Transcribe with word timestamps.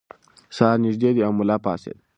سهار 0.55 0.77
نږدې 0.85 1.09
دی 1.15 1.21
او 1.27 1.31
ملا 1.39 1.57
پاڅېد. 1.65 1.97